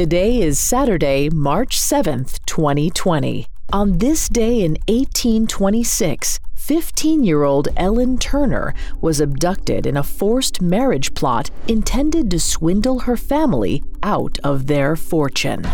[0.00, 3.46] Today is Saturday, March 7th, 2020.
[3.70, 10.62] On this day in 1826, 15 year old Ellen Turner was abducted in a forced
[10.62, 15.68] marriage plot intended to swindle her family out of their fortune.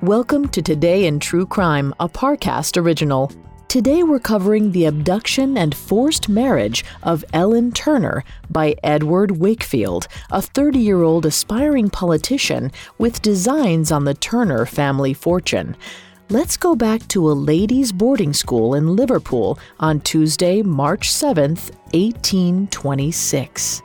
[0.00, 3.30] Welcome to Today in True Crime, a Parcast original.
[3.68, 10.40] Today we're covering the abduction and forced marriage of Ellen Turner by Edward Wakefield, a
[10.40, 15.76] 30 year old aspiring politician with designs on the Turner family fortune.
[16.30, 21.56] Let's go back to a ladies' boarding school in Liverpool on Tuesday, March 7,
[21.92, 23.82] 1826.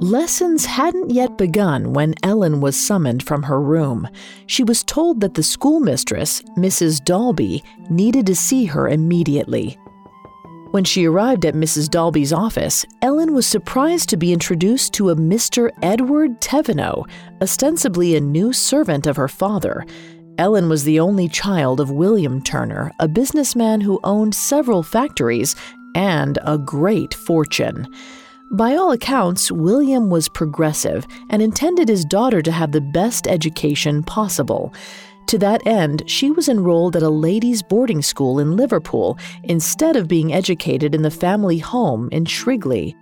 [0.00, 4.08] Lessons hadn't yet begun when Ellen was summoned from her room.
[4.46, 7.04] She was told that the schoolmistress, Mrs.
[7.04, 9.76] Dalby, needed to see her immediately.
[10.70, 11.90] When she arrived at Mrs.
[11.90, 15.72] Dalby's office, Ellen was surprised to be introduced to a Mr.
[15.82, 17.10] Edward Thevenot,
[17.42, 19.84] ostensibly a new servant of her father.
[20.38, 25.56] Ellen was the only child of William Turner, a businessman who owned several factories
[25.96, 27.92] and a great fortune.
[28.50, 34.02] By all accounts, William was progressive and intended his daughter to have the best education
[34.02, 34.72] possible.
[35.26, 40.08] To that end, she was enrolled at a ladies' boarding school in Liverpool instead of
[40.08, 42.96] being educated in the family home in Shrigley.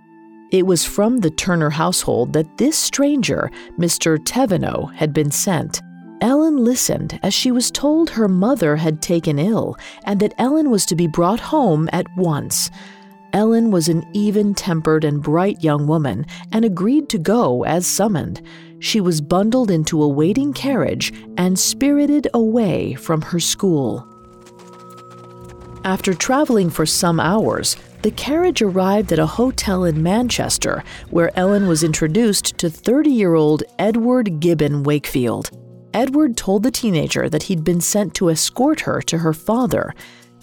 [0.51, 3.49] It was from the Turner household that this stranger,
[3.79, 4.17] Mr.
[4.17, 5.81] Thevenot, had been sent.
[6.19, 10.85] Ellen listened as she was told her mother had taken ill and that Ellen was
[10.87, 12.69] to be brought home at once.
[13.33, 18.41] Ellen was an even tempered and bright young woman and agreed to go as summoned.
[18.79, 24.07] She was bundled into a waiting carriage and spirited away from her school.
[25.83, 31.67] After traveling for some hours, the carriage arrived at a hotel in Manchester where Ellen
[31.67, 35.49] was introduced to 30 year old Edward Gibbon Wakefield.
[35.93, 39.95] Edward told the teenager that he'd been sent to escort her to her father.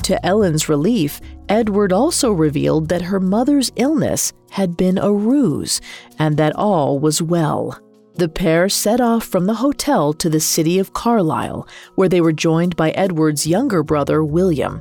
[0.02, 5.80] To Ellen's relief, Edward also revealed that her mother's illness had been a ruse
[6.18, 7.80] and that all was well.
[8.16, 11.66] The pair set off from the hotel to the city of Carlisle,
[11.96, 14.80] where they were joined by Edward's younger brother, William.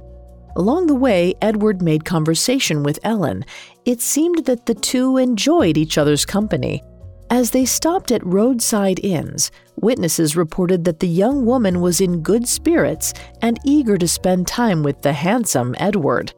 [0.55, 3.43] Along the way, Edward made conversation with Ellen.
[3.85, 6.83] It seemed that the two enjoyed each other's company.
[7.33, 12.47] As they stopped at roadside inns, witnesses reported that the young woman was in good
[12.47, 13.11] spirits
[13.41, 16.31] and eager to spend time with the handsome Edward.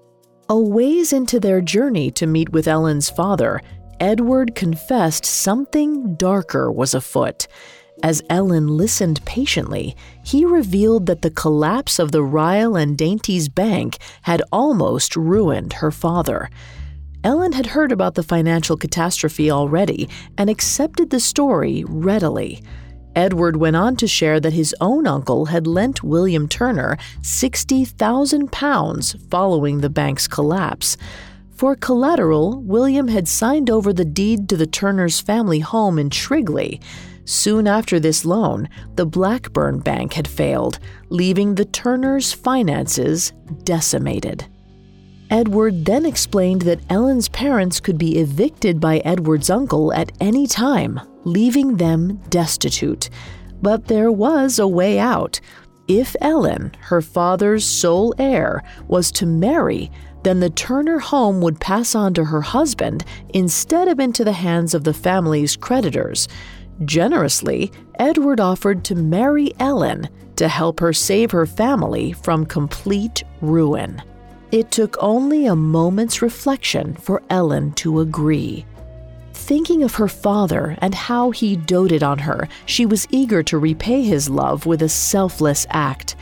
[0.47, 3.61] A ways into their journey to meet with Ellen's father,
[3.99, 7.45] Edward confessed something darker was afoot.
[8.01, 13.97] As Ellen listened patiently, he revealed that the collapse of the Ryle and Daintry's Bank
[14.21, 16.49] had almost ruined her father.
[17.25, 22.61] Ellen had heard about the financial catastrophe already and accepted the story readily.
[23.15, 29.81] Edward went on to share that his own uncle had lent William Turner £60,000 following
[29.81, 30.97] the bank's collapse.
[31.55, 36.79] For collateral, William had signed over the deed to the Turners' family home in Shrigley.
[37.23, 40.77] Soon after this loan, the Blackburn Bank had failed,
[41.09, 44.45] leaving the Turners' finances decimated.
[45.29, 50.99] Edward then explained that Ellen's parents could be evicted by Edward's uncle at any time,
[51.23, 53.09] leaving them destitute.
[53.61, 55.39] But there was a way out.
[55.87, 59.91] If Ellen, her father's sole heir, was to marry,
[60.23, 64.73] then the Turner home would pass on to her husband instead of into the hands
[64.73, 66.27] of the family's creditors.
[66.83, 74.01] Generously, Edward offered to marry Ellen to help her save her family from complete ruin.
[74.51, 78.65] It took only a moment's reflection for Ellen to agree.
[79.33, 84.01] Thinking of her father and how he doted on her, she was eager to repay
[84.03, 86.15] his love with a selfless act.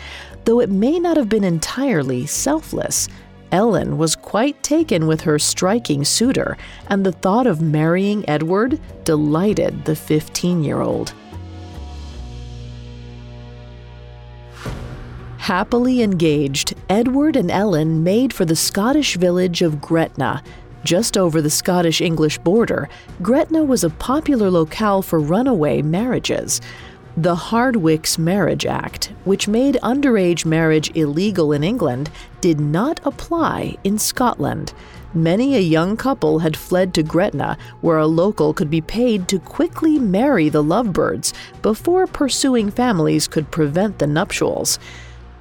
[0.45, 3.07] Though it may not have been entirely selfless,
[3.51, 9.85] Ellen was quite taken with her striking suitor, and the thought of marrying Edward delighted
[9.85, 11.13] the 15 year old.
[15.43, 20.41] Happily engaged, Edward and Ellen made for the Scottish village of Gretna.
[20.85, 22.87] Just over the Scottish English border,
[23.21, 26.61] Gretna was a popular locale for runaway marriages.
[27.17, 33.99] The Hardwicke's Marriage Act, which made underage marriage illegal in England, did not apply in
[33.99, 34.73] Scotland.
[35.13, 39.39] Many a young couple had fled to Gretna, where a local could be paid to
[39.39, 44.79] quickly marry the lovebirds before pursuing families could prevent the nuptials.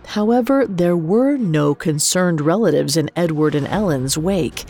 [0.06, 4.64] However, there were no concerned relatives in Edward and Ellen's wake.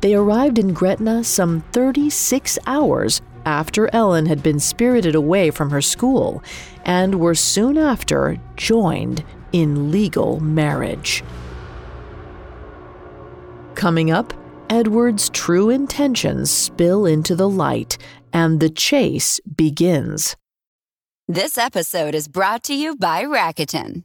[0.00, 5.80] They arrived in Gretna some 36 hours after Ellen had been spirited away from her
[5.82, 6.42] school
[6.84, 11.22] and were soon after joined in legal marriage.
[13.74, 14.34] Coming up,
[14.68, 17.96] Edward's true intentions spill into the light
[18.32, 20.36] and the chase begins.
[21.26, 24.04] This episode is brought to you by Rakuten.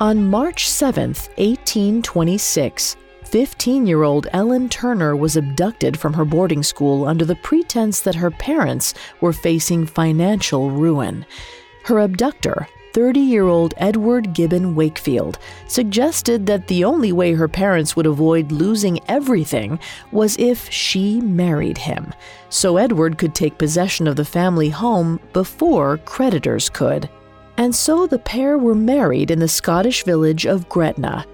[0.00, 7.04] On March 7, 1826, 15 year old Ellen Turner was abducted from her boarding school
[7.04, 11.26] under the pretense that her parents were facing financial ruin.
[11.82, 17.96] Her abductor, 30 year old Edward Gibbon Wakefield, suggested that the only way her parents
[17.96, 19.80] would avoid losing everything
[20.12, 22.14] was if she married him,
[22.50, 27.10] so Edward could take possession of the family home before creditors could.
[27.58, 31.26] And so the pair were married in the Scottish village of Gretna.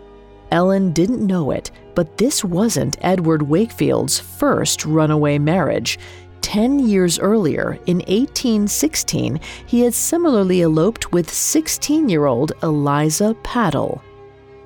[0.50, 5.98] Ellen didn't know it, but this wasn't Edward Wakefield's first runaway marriage.
[6.40, 14.02] Ten years earlier, in 1816, he had similarly eloped with 16 year old Eliza Pattle.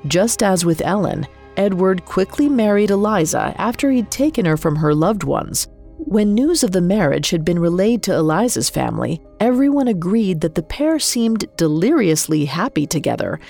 [0.06, 1.26] Just as with Ellen,
[1.56, 5.66] Edward quickly married Eliza after he'd taken her from her loved ones.
[5.98, 10.62] When news of the marriage had been relayed to Eliza's family, everyone agreed that the
[10.62, 13.40] pair seemed deliriously happy together.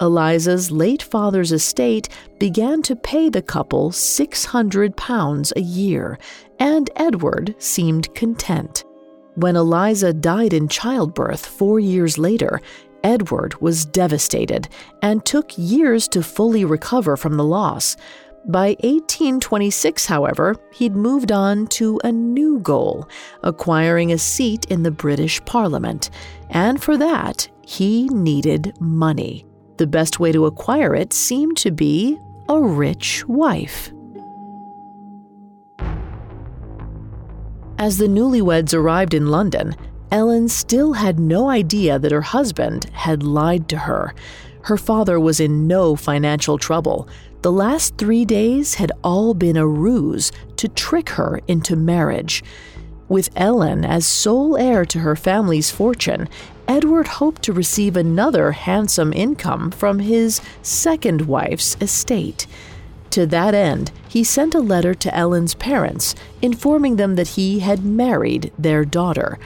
[0.00, 2.08] Eliza's late father's estate
[2.38, 6.18] began to pay the couple 600 pounds a year,
[6.58, 8.84] and Edward seemed content.
[9.34, 12.60] When Eliza died in childbirth four years later,
[13.04, 14.68] Edward was devastated
[15.02, 17.96] and took years to fully recover from the loss.
[18.46, 23.08] By 1826, however, he'd moved on to a new goal,
[23.42, 26.10] acquiring a seat in the British Parliament.
[26.50, 29.44] And for that, he needed money.
[29.76, 32.18] The best way to acquire it seemed to be
[32.48, 33.92] a rich wife.
[37.78, 39.76] As the newlyweds arrived in London,
[40.10, 44.14] Ellen still had no idea that her husband had lied to her.
[44.62, 47.08] Her father was in no financial trouble.
[47.42, 52.42] The last three days had all been a ruse to trick her into marriage.
[53.08, 56.28] With Ellen as sole heir to her family's fortune,
[56.66, 62.48] Edward hoped to receive another handsome income from his second wife's estate.
[63.10, 67.84] To that end, he sent a letter to Ellen's parents, informing them that he had
[67.84, 69.38] married their daughter.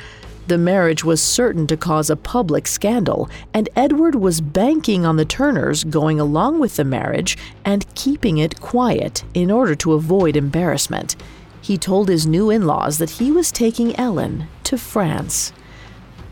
[0.49, 5.25] The marriage was certain to cause a public scandal, and Edward was banking on the
[5.25, 11.15] Turners going along with the marriage and keeping it quiet in order to avoid embarrassment.
[11.61, 15.53] He told his new in laws that he was taking Ellen to France.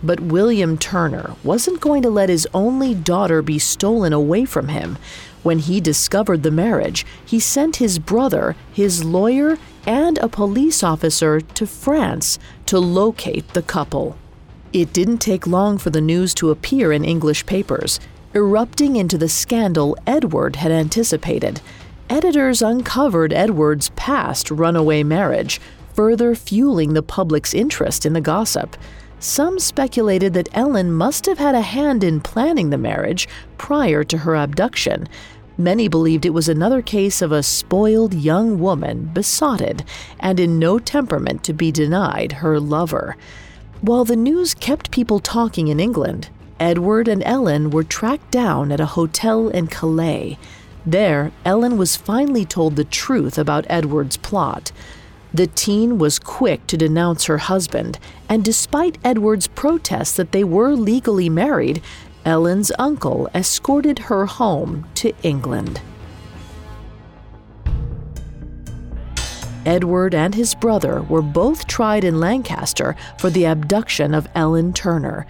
[0.03, 4.99] But William Turner wasn't going to let his only daughter be stolen away from him.
[5.43, 11.41] When he discovered the marriage, he sent his brother, his lawyer, and a police officer
[11.41, 14.19] to France to locate the couple.
[14.73, 17.99] It didn't take long for the news to appear in English papers,
[18.35, 21.61] erupting into the scandal Edward had anticipated.
[22.09, 25.61] Editors uncovered Edward's past runaway marriage,
[25.95, 28.77] further fueling the public's interest in the gossip.
[29.21, 34.19] Some speculated that Ellen must have had a hand in planning the marriage prior to
[34.19, 35.07] her abduction.
[35.59, 39.85] Many believed it was another case of a spoiled young woman besotted
[40.19, 43.17] and in no temperament to be denied her lover.
[43.83, 48.81] While the news kept people talking in England, Edward and Ellen were tracked down at
[48.81, 50.39] a hotel in Calais.
[50.87, 54.73] There, Ellen was finally told the truth about Edward's plot.
[55.33, 60.75] The teen was quick to denounce her husband, and despite Edward's protests that they were
[60.75, 61.83] legally married,
[62.25, 65.81] Ellen's uncle escorted her home to England.
[69.67, 75.27] Edward and his brother were both tried in Lancaster for the abduction of Ellen Turner.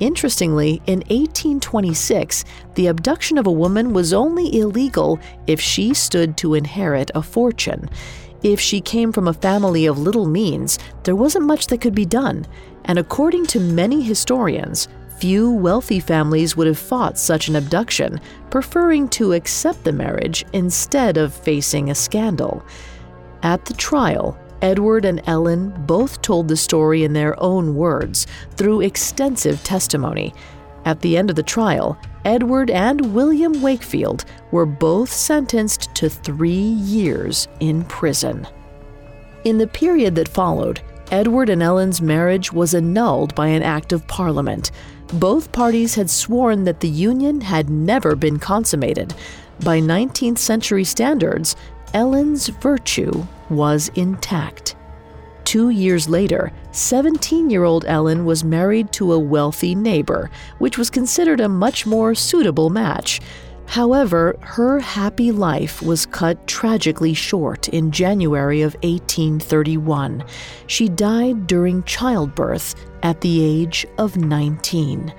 [0.00, 6.54] Interestingly, in 1826, the abduction of a woman was only illegal if she stood to
[6.54, 7.88] inherit a fortune.
[8.42, 12.04] If she came from a family of little means, there wasn't much that could be
[12.04, 12.46] done.
[12.84, 19.08] And according to many historians, few wealthy families would have fought such an abduction, preferring
[19.08, 22.64] to accept the marriage instead of facing a scandal.
[23.42, 28.26] At the trial, Edward and Ellen both told the story in their own words
[28.56, 30.34] through extensive testimony.
[30.88, 36.50] At the end of the trial, Edward and William Wakefield were both sentenced to three
[36.50, 38.48] years in prison.
[39.44, 40.80] In the period that followed,
[41.10, 44.70] Edward and Ellen's marriage was annulled by an act of parliament.
[45.12, 49.12] Both parties had sworn that the union had never been consummated.
[49.60, 51.54] By 19th century standards,
[51.92, 54.74] Ellen's virtue was intact.
[55.48, 60.90] Two years later, 17 year old Ellen was married to a wealthy neighbor, which was
[60.90, 63.22] considered a much more suitable match.
[63.64, 70.22] However, her happy life was cut tragically short in January of 1831.
[70.66, 75.14] She died during childbirth at the age of 19.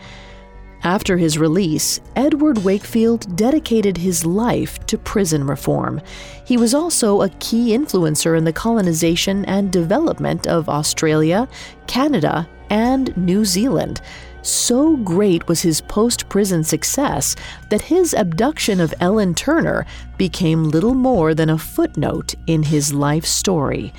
[0.84, 6.02] After his release, Edward Wakefield dedicated his life to prison reform.
[6.46, 11.48] He was also a key influencer in the colonization and development of Australia,
[11.88, 14.02] Canada, and New Zealand.
[14.42, 17.36] So great was his post prison success
[17.70, 19.86] that his abduction of Ellen Turner
[20.18, 23.94] became little more than a footnote in his life story.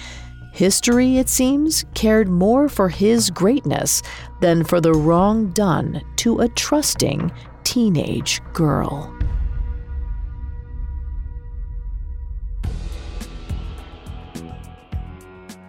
[0.60, 4.02] History, it seems, cared more for his greatness
[4.42, 7.32] than for the wrong done to a trusting
[7.64, 9.10] teenage girl.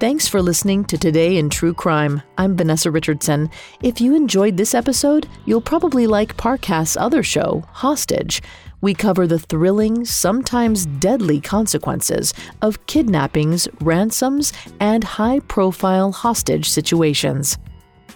[0.01, 2.21] Thanks for listening to Today in True Crime.
[2.37, 3.49] I'm Vanessa Richardson.
[3.81, 8.41] If you enjoyed this episode, you'll probably like Parcast's other show, Hostage.
[8.81, 12.33] We cover the thrilling, sometimes deadly consequences
[12.63, 17.59] of kidnappings, ransoms, and high profile hostage situations.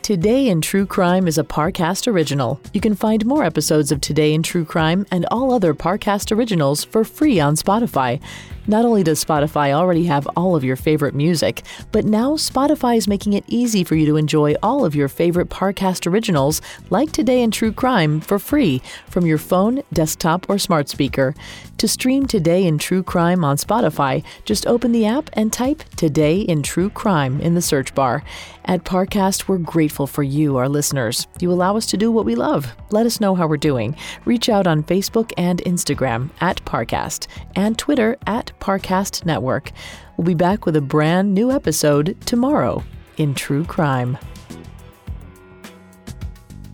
[0.02, 2.60] Today in True Crime is a Parcast original.
[2.74, 6.84] You can find more episodes of Today in True Crime and all other Parcast originals
[6.84, 8.20] for free on Spotify.
[8.68, 13.08] Not only does Spotify already have all of your favorite music, but now Spotify is
[13.08, 17.44] making it easy for you to enjoy all of your favorite Parcast originals, like Today
[17.44, 21.36] in True Crime, for free from your phone, desktop, or smart speaker.
[21.78, 26.40] To stream Today in True Crime on Spotify, just open the app and type Today
[26.40, 28.24] in True Crime in the search bar.
[28.68, 31.28] At Parcast, we're grateful for you, our listeners.
[31.40, 32.74] You allow us to do what we love.
[32.90, 33.96] Let us know how we're doing.
[34.26, 39.72] Reach out on Facebook and Instagram at Parcast and Twitter at Parcast Network.
[40.18, 42.84] We'll be back with a brand new episode tomorrow
[43.18, 44.18] in True Crime.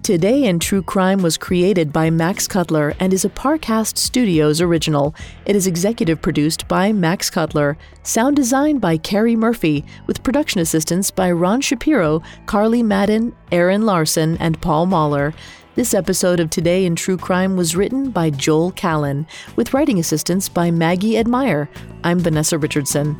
[0.03, 5.13] Today in True Crime was created by Max Cutler and is a Parcast Studios original.
[5.45, 11.11] It is executive produced by Max Cutler, sound designed by Carrie Murphy, with production assistance
[11.11, 15.35] by Ron Shapiro, Carly Madden, Aaron Larson, and Paul Mahler.
[15.73, 19.25] This episode of Today in True Crime was written by Joel Callan,
[19.55, 21.69] with writing assistance by Maggie Admire.
[22.03, 23.15] I'm Vanessa Richardson.